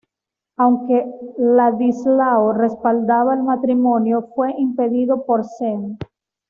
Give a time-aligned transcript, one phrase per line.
[0.57, 1.05] Aunque
[1.37, 5.97] Vladislao respaldaba el matrimonio, fue impedido por el "Sejm".